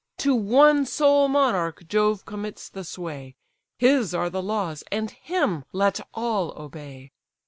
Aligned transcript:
To 0.17 0.33
one 0.33 0.87
sole 0.87 1.27
monarch 1.27 1.87
Jove 1.87 2.25
commits 2.25 2.69
the 2.69 2.83
sway; 2.83 3.35
His 3.77 4.15
are 4.15 4.31
the 4.31 4.41
laws, 4.41 4.83
and 4.91 5.11
him 5.11 5.63
let 5.73 5.99
all 6.15 6.59
obey." 6.59 7.11